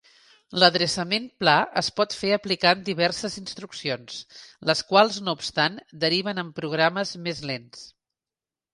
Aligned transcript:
L'adreçament 0.61 1.27
pla 1.43 1.53
es 1.81 1.89
pot 1.99 2.15
fer 2.21 2.31
aplicant 2.37 2.81
diverses 2.89 3.37
instruccions, 3.43 4.19
les 4.71 4.83
quals 4.91 5.23
no 5.29 5.39
obstant 5.41 5.81
deriven 6.09 6.47
en 6.47 6.53
programes 6.63 7.17
més 7.29 7.49
lents. 7.53 7.89